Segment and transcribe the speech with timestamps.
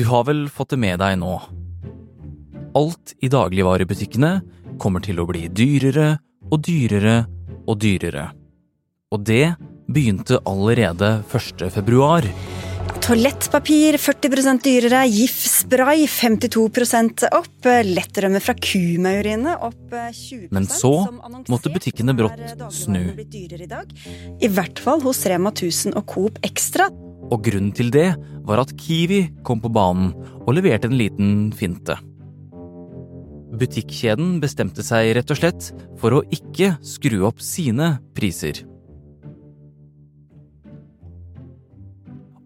[0.00, 1.34] Du har vel fått det med deg nå.
[2.78, 4.30] Alt i dagligvarebutikkene
[4.80, 6.14] kommer til å bli dyrere
[6.48, 7.16] og dyrere
[7.68, 8.22] og dyrere.
[9.12, 9.58] Og det
[9.92, 11.66] begynte allerede 1.
[11.74, 12.24] februar.
[13.04, 20.94] Toalettpapir 40 dyrere, GIF-spray 52% opp, lettrømme fra kumeieriene opp 20 Men så
[21.52, 23.04] måtte butikkene brått snu.
[24.40, 26.88] I hvert fall hos Rema 1000 og Coop Extra.
[27.30, 28.08] Og grunnen til det
[28.46, 31.96] var at Kiwi kom på banen og leverte en liten finte.
[33.60, 35.70] Butikkjeden bestemte seg rett og slett
[36.00, 38.62] for å ikke skru opp sine priser.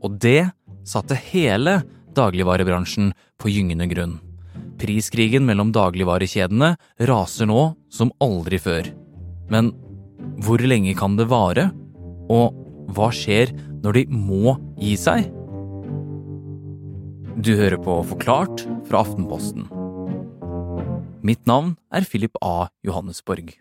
[0.05, 0.51] Og det
[0.85, 1.81] satte hele
[2.17, 4.19] dagligvarebransjen på gyngende grunn.
[4.81, 6.75] Priskrigen mellom dagligvarekjedene
[7.09, 8.91] raser nå som aldri før.
[9.49, 9.71] Men
[10.45, 11.71] hvor lenge kan det vare?
[12.33, 12.57] Og
[12.97, 13.53] hva skjer
[13.85, 15.29] når de må gi seg?
[17.45, 19.69] Du hører på Forklart fra Aftenposten.
[21.25, 22.71] Mitt navn er Philip A.
[22.85, 23.53] Johannesborg.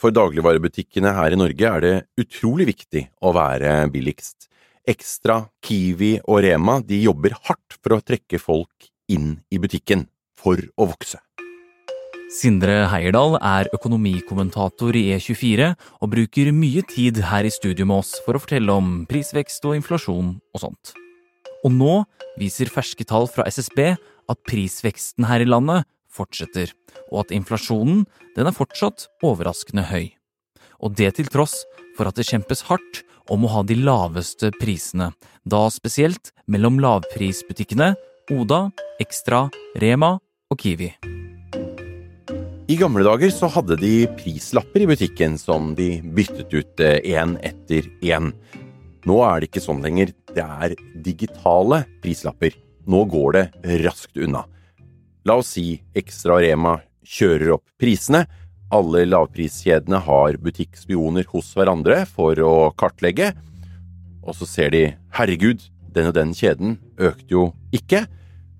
[0.00, 4.48] For dagligvarebutikkene her i Norge er det utrolig viktig å være billigst.
[4.88, 10.08] Ekstra, Kiwi og Rema de jobber hardt for å trekke folk inn i butikken
[10.40, 11.20] for å vokse.
[12.30, 18.12] Sindre Heierdal er økonomikommentator i E24 og bruker mye tid her i studio med oss
[18.22, 20.92] for å fortelle om prisvekst og inflasjon og sånt.
[21.66, 21.96] Og nå
[22.38, 23.82] viser ferske tall fra SSB
[24.30, 26.70] at prisveksten her i landet fortsetter,
[27.10, 28.06] og at inflasjonen
[28.38, 30.12] den er fortsatt overraskende høy.
[30.78, 31.64] Og det til tross
[31.98, 35.10] for at det kjempes hardt om å ha de laveste prisene,
[35.42, 37.96] da spesielt mellom lavprisbutikkene
[38.30, 38.68] Oda,
[39.02, 39.48] Extra,
[39.82, 40.94] Rema og Kiwi.
[42.70, 47.88] I gamle dager så hadde de prislapper i butikken som de byttet ut én etter
[48.06, 48.28] én.
[49.10, 50.12] Nå er det ikke sånn lenger.
[50.30, 52.54] Det er digitale prislapper.
[52.86, 53.44] Nå går det
[53.82, 54.44] raskt unna.
[55.26, 58.22] La oss si Ekstra Rema kjører opp prisene.
[58.70, 63.32] Alle lavpriskjedene har butikkspioner hos hverandre for å kartlegge.
[64.22, 64.86] Og så ser de
[65.18, 68.06] herregud, den og den kjeden økte jo ikke.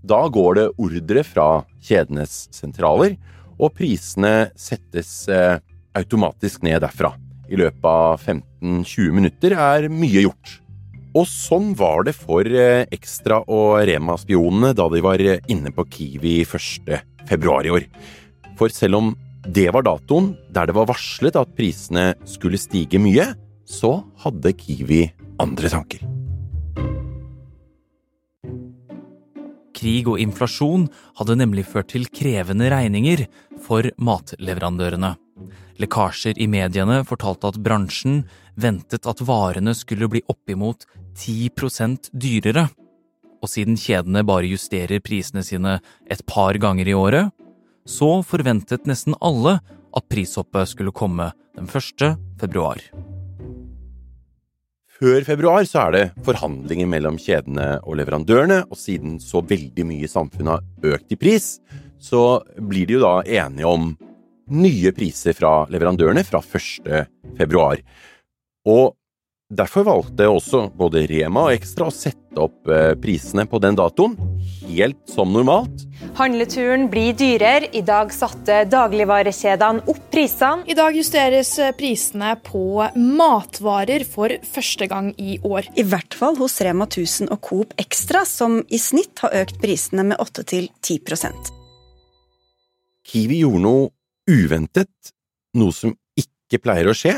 [0.03, 3.21] Da går det ordre fra kjedenes sentraler
[3.61, 5.61] og prisene settes eh,
[5.97, 7.13] automatisk ned derfra.
[7.51, 10.57] I løpet av 15-20 minutter er mye gjort.
[11.19, 16.93] Og sånn var det for Ekstra og Rema-spionene da de var inne på Kiwi 1.
[17.27, 17.89] februar i år.
[18.59, 19.11] For selv om
[19.43, 23.33] det var datoen der det var varslet at prisene skulle stige mye,
[23.67, 25.05] så hadde Kiwi
[25.43, 26.10] andre tanker.
[29.81, 33.25] Krig og inflasjon hadde nemlig ført til krevende regninger
[33.65, 35.15] for matleverandørene.
[35.81, 38.25] Lekkasjer i mediene fortalte at bransjen
[38.61, 40.85] ventet at varene skulle bli oppimot
[41.17, 42.67] 10% dyrere.
[43.41, 47.31] Og siden kjedene bare justerer prisene sine et par ganger i året,
[47.89, 49.57] så forventet nesten alle
[49.97, 52.21] at prishoppet skulle komme den 1.
[52.39, 52.85] februar.
[55.01, 60.05] Før februar så er det forhandlinger mellom kjedene og leverandørene, og siden så veldig mye
[60.05, 61.55] i samfunnet har økt i pris,
[61.97, 63.95] så blir de jo da enige om
[64.53, 67.09] nye priser fra leverandørene fra 1.
[67.39, 67.81] februar.
[68.69, 68.93] Og
[69.51, 74.13] Derfor valgte også både Rema og Ekstra å sette opp eh, prisene på den datoen,
[74.63, 75.83] helt som normalt.
[76.15, 77.67] Handleturen blir dyrere.
[77.75, 80.63] I dag satte dagligvarekjedene opp prisene.
[80.71, 82.63] I dag justeres eh, prisene på
[82.95, 85.67] matvarer for første gang i år.
[85.75, 90.05] I hvert fall hos Rema 1000 og Coop Extra, som i snitt har økt prisene
[90.13, 91.51] med 8-10%
[93.11, 93.91] Kiwi gjorde noe
[94.31, 95.11] uventet,
[95.59, 97.17] noe som ikke pleier å skje.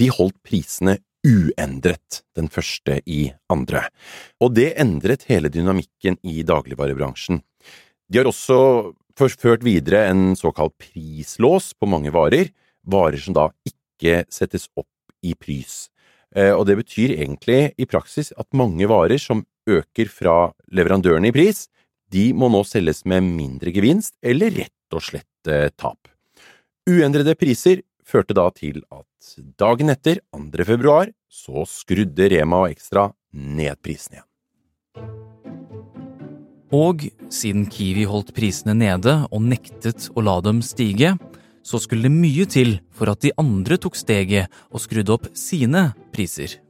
[0.00, 3.86] De holdt prisene uendret den første i andre,
[4.40, 7.42] og det endret hele dynamikken i dagligvarebransjen.
[8.10, 12.50] De har også ført videre en såkalt prislås på mange varer,
[12.82, 14.88] varer som da ikke settes opp
[15.22, 15.90] i pris.
[16.34, 21.34] Eh, og det betyr egentlig i praksis at mange varer som øker fra leverandørene i
[21.34, 21.66] pris,
[22.10, 26.10] de må nå selges med mindre gevinst eller rett og slett eh, tap.
[26.88, 29.06] Uendrede priser førte da til at
[29.58, 30.64] dagen etter, 2.
[30.64, 34.26] februar, så skrudde Rema og Extra ned prisen igjen.
[36.70, 37.02] Og
[37.34, 41.16] siden Kiwi holdt prisene nede og nektet å la dem stige,
[41.66, 45.90] så skulle det mye til for at de andre tok steget og skrudde opp sine
[46.14, 46.60] priser.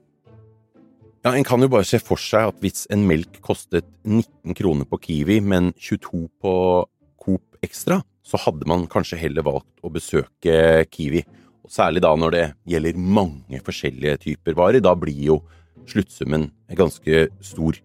[1.21, 4.89] Ja, En kan jo bare se for seg at hvis en melk kostet 19 kroner
[4.89, 6.55] på Kiwi, men 22 på
[7.21, 11.27] Coop Extra, så hadde man kanskje heller valgt å besøke Kiwi.
[11.71, 14.83] Særlig da når det gjelder mange forskjellige typer varer.
[14.83, 15.39] Da blir jo
[15.91, 17.79] sluttsummen ganske stor.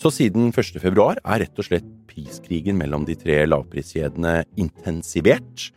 [0.00, 0.78] Så siden 1.
[0.80, 5.68] februar er rett og slett priskrigen mellom de tre lavpriskjedene intensivert.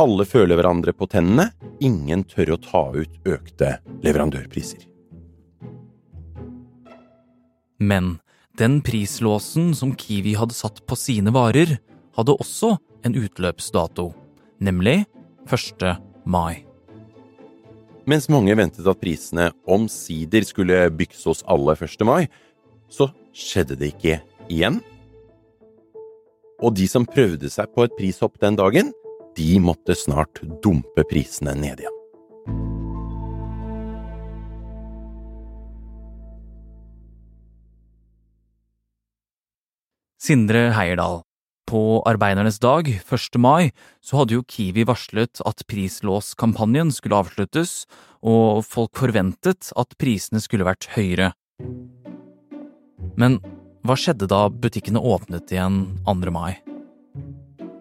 [0.00, 1.50] Alle føler hverandre på tennene,
[1.84, 3.74] ingen tør å ta ut økte
[4.04, 4.86] leverandørpriser.
[7.80, 8.16] Men
[8.60, 11.78] den prislåsen som Kiwi hadde satt på sine varer,
[12.16, 12.74] hadde også
[13.04, 14.10] en utløpsdato,
[14.60, 15.02] nemlig
[15.48, 15.86] 1.
[16.24, 16.69] mai.
[18.10, 22.00] Mens mange ventet at prisene omsider skulle bykse hos alle 1.
[22.08, 22.24] mai,
[22.90, 24.16] så skjedde det ikke
[24.50, 24.80] igjen.
[26.58, 28.90] Og de som prøvde seg på et prishopp den dagen,
[29.38, 31.96] de måtte snart dumpe prisene ned igjen.
[40.20, 41.22] Sindre Heierdal.
[41.70, 43.36] På arbeidernes dag, 1.
[43.38, 43.70] mai,
[44.02, 47.84] så hadde jo Kiwi varslet at prislåskampanjen skulle avsluttes,
[48.26, 51.28] og folk forventet at prisene skulle vært høyere.
[53.14, 53.38] Men
[53.86, 55.78] hva skjedde da butikkene åpnet igjen
[56.10, 56.34] 2.
[56.34, 56.58] mai?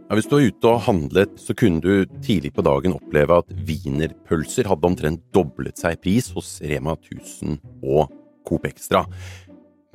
[0.05, 3.49] Ja, hvis du var ute og handlet, så kunne du tidlig på dagen oppleve at
[3.65, 8.13] wienerpølser hadde omtrent doblet seg i pris hos Rema 1000 og
[8.45, 9.07] Coop Extra.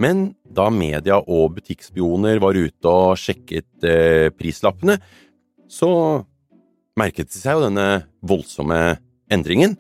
[0.01, 4.99] Men da media og butikkspioner var ute og sjekket eh, prislappene,
[5.71, 5.91] så
[6.99, 7.87] merket de seg jo denne
[8.27, 8.81] voldsomme
[9.33, 9.77] endringen,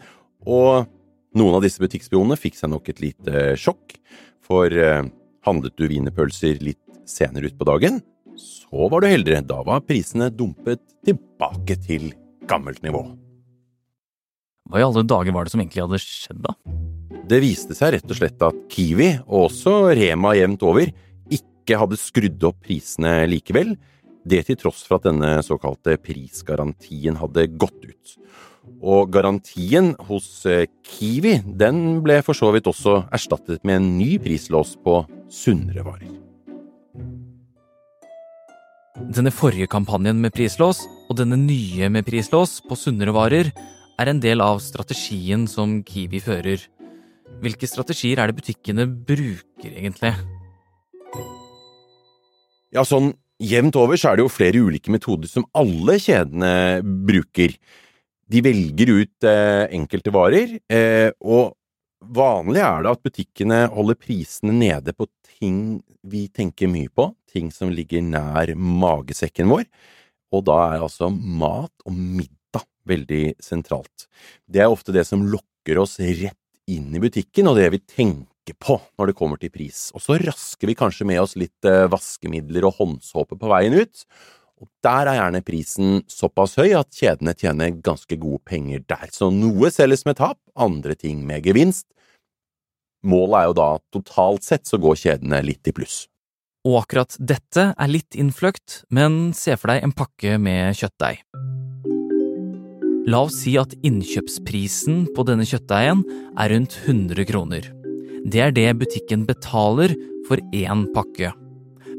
[0.46, 0.86] og
[1.34, 3.96] noen av disse butikkspionene fikk seg nok et lite sjokk,
[4.44, 5.02] for eh,
[5.46, 6.80] handlet du wienerpølser litt
[7.10, 8.00] senere ut på dagen,
[8.38, 12.12] så var du heldigere, da var prisene dumpet tilbake til
[12.50, 13.04] gammelt nivå.
[14.70, 16.54] Hva i alle dager var det som egentlig hadde skjedd, da?
[17.24, 20.90] Det viste seg rett og slett at Kiwi, og også Rema jevnt over,
[21.32, 23.76] ikke hadde skrudd opp prisene likevel,
[24.24, 28.14] det til tross for at denne såkalte prisgarantien hadde gått ut.
[28.84, 34.14] Og garantien hos eh, Kiwi den ble for så vidt også erstattet med en ny
[34.20, 35.02] prislås på
[35.32, 36.12] sunnere varer.
[38.94, 43.50] Denne forrige kampanjen med prislås og denne nye med prislås på sunnere varer
[44.00, 46.62] er en del av strategien som Kiwi fører.
[47.42, 50.12] Hvilke strategier er det butikkene bruker, egentlig?
[52.74, 57.56] Ja, sånn jevnt over så er det jo flere ulike metoder som alle kjedene bruker.
[58.30, 61.54] De velger ut eh, enkelte varer, eh, og
[62.14, 67.50] vanlig er det at butikkene holder prisene nede på ting vi tenker mye på, ting
[67.52, 69.66] som ligger nær magesekken vår,
[70.34, 74.08] og da er altså mat og middag veldig sentralt.
[74.48, 76.38] Det er ofte det som lokker oss rett
[76.70, 79.88] inn i butikken, og det vi tenker på når det kommer til pris.
[79.96, 84.04] Og så rasker vi kanskje med oss litt eh, vaskemidler og håndsåpe på veien ut.
[84.62, 89.10] Og der er gjerne prisen såpass høy at kjedene tjener ganske gode penger der.
[89.12, 91.88] Så noe selges med tap, andre ting med gevinst.
[93.04, 96.04] Målet er jo da totalt sett så går kjedene litt i pluss.
[96.64, 101.20] Og akkurat dette er litt innfløkt, men se for deg en pakke med kjøttdeig.
[103.04, 106.00] La oss si at innkjøpsprisen på denne kjøttdeigen
[106.40, 107.66] er rundt 100 kroner.
[108.24, 109.92] Det er det butikken betaler
[110.24, 111.34] for én pakke.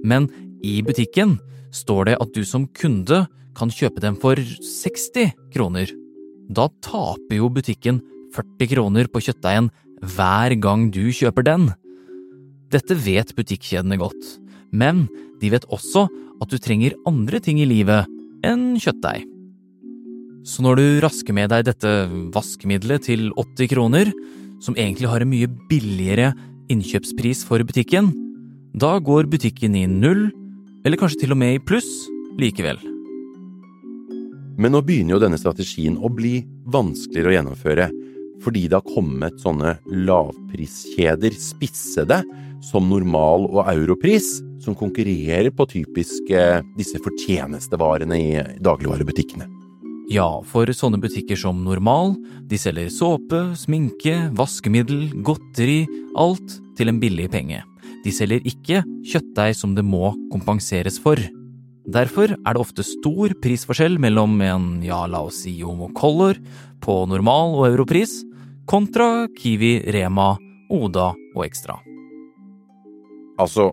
[0.02, 0.26] Men
[0.66, 1.36] i butikken
[1.70, 5.94] står det at du som kunde kan kjøpe den for 60 kroner.
[6.50, 8.02] Da taper jo butikken
[8.34, 9.70] 40 kroner på kjøttdeigen
[10.16, 11.70] hver gang du kjøper den.
[12.74, 14.34] Dette vet butikkjedene godt,
[14.74, 15.06] men
[15.38, 16.08] de vet også
[16.42, 18.10] at du trenger andre ting i livet
[18.46, 19.35] enn kjøttdeig.
[20.46, 21.92] Så når du rasker med deg dette
[22.36, 24.12] vaskemiddelet til 80 kroner,
[24.62, 26.36] som egentlig har en mye billigere
[26.70, 28.12] innkjøpspris for butikken,
[28.78, 30.28] da går butikken i null,
[30.86, 31.90] eller kanskje til og med i pluss,
[32.38, 32.78] likevel.
[34.62, 36.38] Men nå begynner jo denne strategien å bli
[36.70, 37.90] vanskeligere å gjennomføre,
[38.46, 42.22] fordi det har kommet sånne lavpriskjeder, spissede,
[42.70, 46.30] som normal- og europris, som konkurrerer på typisk
[46.78, 49.65] disse fortjenestevarene i dagligvarebutikkene.
[50.12, 52.14] Ja, for sånne butikker som Normal,
[52.46, 57.64] de selger såpe, sminke, vaskemiddel, godteri, alt til en billig penge.
[58.06, 61.18] De selger ikke kjøttdeig som det må kompenseres for.
[61.90, 66.38] Derfor er det ofte stor prisforskjell mellom en, ja, la oss si Homo Color
[66.86, 68.20] på normal og europris,
[68.70, 70.36] kontra Kiwi, Rema,
[70.74, 71.80] Oda og Extra.
[73.42, 73.72] Altså,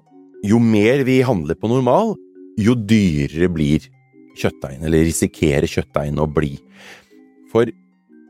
[0.48, 2.16] jo mer vi handler på normal,
[2.60, 3.91] jo dyrere blir
[4.38, 6.56] kjøttdeigen, eller risikere kjøttdeigen å bli.
[7.52, 7.68] For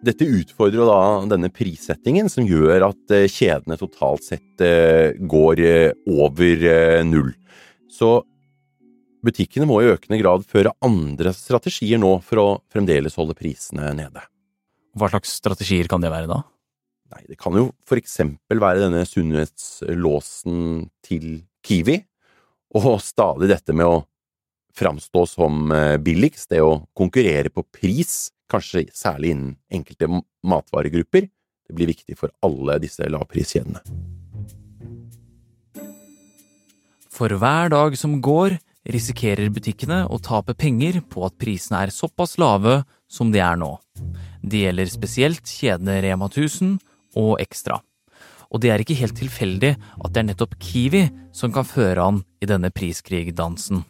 [0.02, 0.98] dette utfordrer da
[1.30, 6.66] denne prissettingen, som gjør at eh, kjedene totalt sett eh, går eh, over
[7.06, 7.30] null.
[7.92, 8.16] Så
[9.22, 14.24] butikkene må i økende grad føre andre strategier nå for å fremdeles holde prisene nede.
[14.98, 16.42] Hva slags strategier kan det være da?
[17.12, 22.00] Nei, det kan jo for eksempel være denne sunnhetslåsen til Kiwi,
[22.80, 24.00] og stadig dette med å
[24.76, 30.08] framstå som eh, billigst, det å konkurrere på pris, kanskje særlig innen enkelte
[30.44, 31.28] matvaregrupper,
[31.68, 33.80] det blir viktig for alle disse lavpriskjedene.
[37.12, 38.56] For hver dag som går,
[38.88, 43.76] risikerer butikkene å tape penger på at prisene er såpass lave som de er nå.
[44.42, 46.78] Det gjelder spesielt kjedene Rema 1000
[47.20, 47.78] og Ekstra.
[48.52, 52.22] Og det er ikke helt tilfeldig at det er nettopp Kiwi som kan føre an
[52.42, 53.84] i denne priskrigdansen.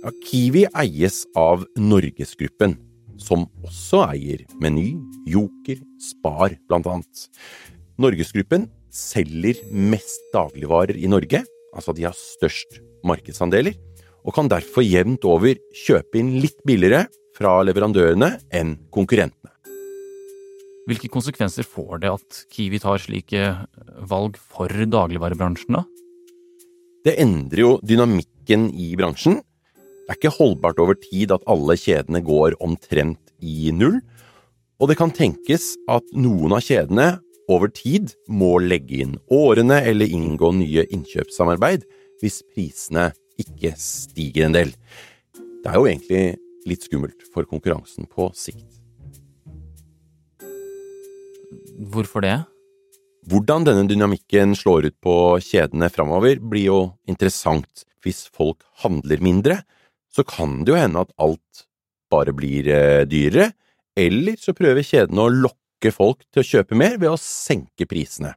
[0.00, 2.72] Ja, Kiwi eies av Norgesgruppen,
[3.20, 4.94] som også eier Meny,
[5.28, 7.26] Joker, Spar annet.
[8.00, 11.42] Norgesgruppen selger mest dagligvarer i Norge,
[11.76, 13.76] altså de har størst markedsandeler,
[14.24, 17.04] og kan derfor jevnt over kjøpe inn litt billigere
[17.36, 19.52] fra leverandørene enn konkurrentene.
[20.88, 23.52] Hvilke konsekvenser får det at Kiwi tar slike
[24.08, 25.84] valg for dagligvarebransjen, da?
[27.04, 29.42] Det endrer jo dynamikken i bransjen.
[30.10, 34.00] Det er ikke holdbart over tid at alle kjedene går omtrent i null,
[34.82, 37.04] og det kan tenkes at noen av kjedene
[37.46, 41.86] over tid må legge inn årene eller inngå nye innkjøpssamarbeid
[42.18, 44.74] hvis prisene ikke stiger en del.
[45.62, 46.26] Det er jo egentlig
[46.66, 48.66] litt skummelt for konkurransen på sikt.
[51.94, 52.40] Hvorfor det?
[53.30, 57.86] Hvordan denne dynamikken slår ut på kjedene framover, blir jo interessant.
[58.02, 59.62] Hvis folk handler mindre,
[60.10, 61.64] så kan det jo hende at alt
[62.10, 63.52] bare blir eh, dyrere,
[63.98, 68.34] eller så prøver kjedene å lokke folk til å kjøpe mer ved å senke prisene.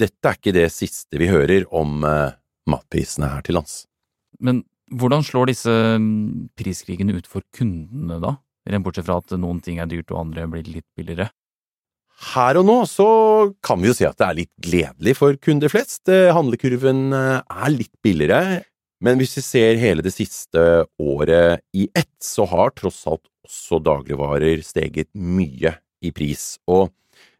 [0.00, 2.34] Dette er ikke det siste vi hører om eh,
[2.70, 3.84] matprisene her til lands.
[4.42, 8.36] Men hvordan slår disse mm, priskrigene ut for kundene, da?
[8.66, 11.28] Rent bortsett fra at noen ting er dyrt og andre blir litt billigere.
[12.34, 13.06] Her og nå så
[13.64, 16.02] kan vi jo si at det er litt gledelig for kunder flest.
[16.10, 18.64] Eh, handlekurven er litt billigere,
[19.02, 23.80] men hvis vi ser hele det siste året i ett, så har tross alt også
[23.84, 25.74] dagligvarer steget mye
[26.04, 26.54] i pris.
[26.70, 26.92] Og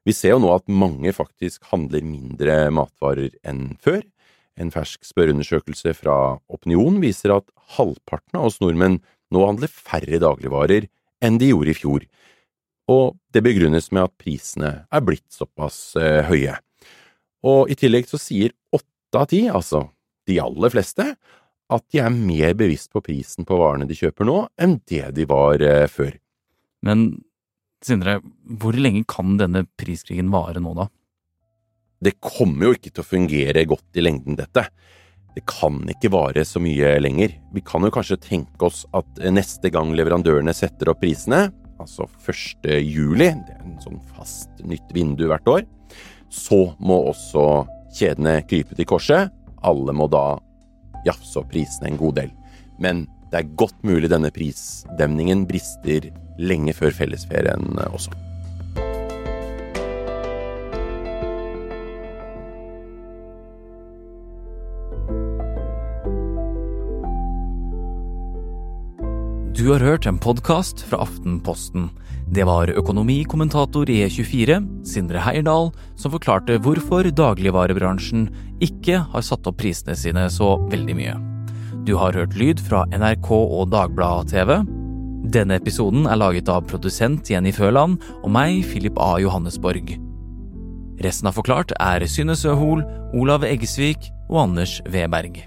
[0.04, 4.02] vi ser jo nå at mange faktisk handler mindre matvarer enn før.
[4.60, 9.00] En fersk spørreundersøkelse fra Opinion viser at halvparten av oss nordmenn
[9.34, 10.86] nå handler færre dagligvarer
[11.24, 12.04] enn de gjorde i fjor,
[12.90, 16.58] og det begrunnes med at prisene er blitt såpass eh, høye.
[17.44, 19.86] Og i tillegg så sier åtte av ti, altså
[20.28, 21.14] de aller fleste,
[21.72, 25.24] at de er mer bevisst på prisen på varene de kjøper nå, enn det de
[25.28, 26.12] var eh, før.
[26.84, 27.08] Men
[27.84, 28.16] Sindre,
[28.60, 30.86] hvor lenge kan denne priskrigen vare nå, da?
[32.04, 34.64] Det kommer jo ikke til å fungere godt i lengden, dette.
[35.34, 37.34] Det kan ikke vare så mye lenger.
[37.52, 41.50] Vi kan jo kanskje tenke oss at neste gang leverandørene setter opp prisene,
[41.82, 42.70] altså 1.
[42.80, 45.64] juli, det er en sånn fast nytt vindu hvert år,
[46.32, 47.66] så må også
[47.98, 49.34] kjedene krype til korset.
[49.64, 50.38] Alle må da
[51.06, 52.34] jafse opp prisene en god del.
[52.82, 58.14] Men det er godt mulig denne prisdemningen brister lenge før fellesferien også.
[69.54, 71.84] Du har hørt en podkast fra Aftenposten.
[72.34, 78.24] Det var økonomikommentator i E24, Sindre Heierdal, som forklarte hvorfor dagligvarebransjen
[78.66, 81.14] ikke har satt opp prisene sine så veldig mye.
[81.86, 84.52] Du har hørt lyd fra NRK og Dagbladet TV.
[85.38, 89.14] Denne episoden er laget av produsent Jenny Føland og meg, Philip A.
[89.22, 89.94] Johannesborg.
[91.06, 92.82] Resten av Forklart er Synne Søhol,
[93.14, 95.44] Olav Eggesvik og Anders Weberg.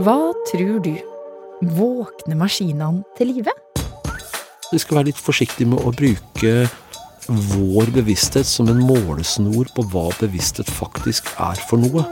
[0.00, 0.94] Hva tror du?
[1.76, 3.52] Våkner maskinene til live?
[4.70, 6.52] Vi skal være litt forsiktige med å bruke
[7.50, 12.06] vår bevissthet som en målesnor på hva bevissthet faktisk er for noe.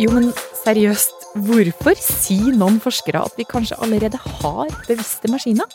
[0.00, 0.30] Jo, men
[0.62, 5.68] seriøst, hvorfor sier noen forskere at vi kanskje allerede har bevisste maskiner?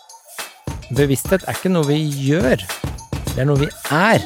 [0.89, 2.65] Bevissthet er ikke noe vi gjør,
[3.35, 4.25] det er noe vi er.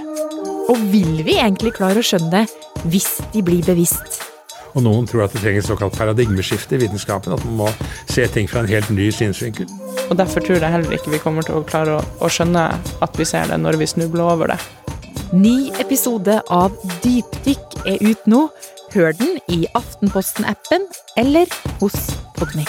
[0.72, 4.29] Og vil vi egentlig klare å skjønne det hvis de blir bevisst?
[4.76, 7.34] Og noen tror at det trenger et såkalt paradigmeskifte i vitenskapen.
[7.34, 7.70] At man må
[8.10, 9.70] se ting fra en helt ny synsvinkel.
[10.10, 12.66] Og Derfor tror jeg heller ikke vi kommer til å klare å, å skjønne
[13.06, 14.60] at vi ser det når vi snubler over det.
[15.34, 16.74] Ny episode av
[17.04, 18.48] Dypdykk er ut nå.
[18.96, 20.90] Hør den i Aftenposten-appen
[21.22, 21.46] eller
[21.84, 21.98] hos
[22.40, 22.66] Podmy.